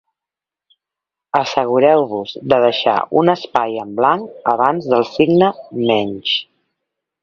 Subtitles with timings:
[1.39, 5.55] Assegureu-vos de deixar un espai en blanc abans del signe
[5.89, 6.39] menys.